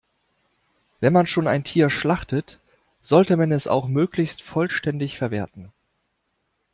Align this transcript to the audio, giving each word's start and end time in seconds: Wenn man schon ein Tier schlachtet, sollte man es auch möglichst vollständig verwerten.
Wenn 0.99 1.13
man 1.13 1.27
schon 1.27 1.47
ein 1.47 1.63
Tier 1.63 1.91
schlachtet, 1.91 2.57
sollte 3.01 3.37
man 3.37 3.51
es 3.51 3.67
auch 3.67 3.87
möglichst 3.87 4.41
vollständig 4.41 5.15
verwerten. 5.19 5.71